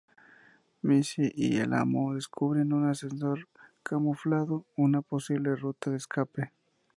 Missy 0.81 1.31
y 1.35 1.57
el 1.57 1.73
Amo 1.75 2.15
descubren 2.15 2.73
un 2.73 2.89
ascensor 2.89 3.47
camuflado, 3.83 4.65
una 4.75 5.03
posible 5.03 5.55
ruta 5.55 5.91
de 5.91 5.97
escape. 5.97 6.51